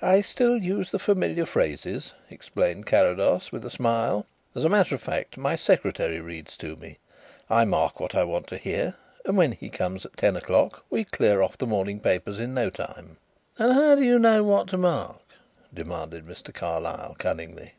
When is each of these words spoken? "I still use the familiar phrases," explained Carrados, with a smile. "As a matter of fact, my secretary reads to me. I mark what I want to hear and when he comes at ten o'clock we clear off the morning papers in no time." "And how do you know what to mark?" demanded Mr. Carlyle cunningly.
"I 0.00 0.22
still 0.22 0.56
use 0.56 0.90
the 0.92 0.98
familiar 0.98 1.44
phrases," 1.44 2.14
explained 2.30 2.86
Carrados, 2.86 3.52
with 3.52 3.66
a 3.66 3.70
smile. 3.70 4.24
"As 4.54 4.64
a 4.64 4.68
matter 4.70 4.94
of 4.94 5.02
fact, 5.02 5.36
my 5.36 5.56
secretary 5.56 6.20
reads 6.20 6.56
to 6.56 6.74
me. 6.76 6.96
I 7.50 7.66
mark 7.66 8.00
what 8.00 8.14
I 8.14 8.24
want 8.24 8.46
to 8.46 8.56
hear 8.56 8.94
and 9.26 9.36
when 9.36 9.52
he 9.52 9.68
comes 9.68 10.06
at 10.06 10.16
ten 10.16 10.36
o'clock 10.36 10.86
we 10.88 11.04
clear 11.04 11.42
off 11.42 11.58
the 11.58 11.66
morning 11.66 12.00
papers 12.00 12.40
in 12.40 12.54
no 12.54 12.70
time." 12.70 13.18
"And 13.58 13.74
how 13.74 13.94
do 13.96 14.02
you 14.04 14.18
know 14.18 14.42
what 14.42 14.68
to 14.68 14.78
mark?" 14.78 15.20
demanded 15.74 16.24
Mr. 16.26 16.50
Carlyle 16.54 17.14
cunningly. 17.18 17.74